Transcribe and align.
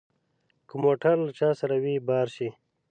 که 0.67 0.75
موټر 0.83 1.15
له 1.25 1.31
چا 1.39 1.49
سره 1.59 1.75
وي 1.83 1.95
بار 2.07 2.27
شي. 2.35 2.49